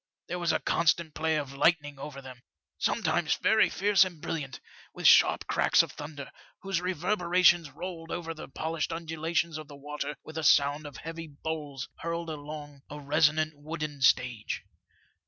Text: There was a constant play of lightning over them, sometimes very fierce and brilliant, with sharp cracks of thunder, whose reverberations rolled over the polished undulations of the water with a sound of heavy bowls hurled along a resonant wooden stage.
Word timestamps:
There 0.29 0.39
was 0.39 0.51
a 0.51 0.59
constant 0.59 1.13
play 1.13 1.35
of 1.35 1.53
lightning 1.53 1.99
over 1.99 2.23
them, 2.23 2.41
sometimes 2.79 3.35
very 3.35 3.69
fierce 3.69 4.03
and 4.03 4.19
brilliant, 4.19 4.59
with 4.95 5.05
sharp 5.05 5.45
cracks 5.45 5.83
of 5.83 5.91
thunder, 5.91 6.31
whose 6.63 6.81
reverberations 6.81 7.69
rolled 7.69 8.09
over 8.09 8.33
the 8.33 8.47
polished 8.49 8.91
undulations 8.91 9.59
of 9.59 9.67
the 9.67 9.77
water 9.77 10.15
with 10.23 10.39
a 10.39 10.43
sound 10.43 10.87
of 10.87 10.97
heavy 10.97 11.27
bowls 11.27 11.87
hurled 11.99 12.31
along 12.31 12.81
a 12.89 12.99
resonant 12.99 13.53
wooden 13.55 14.01
stage. 14.01 14.63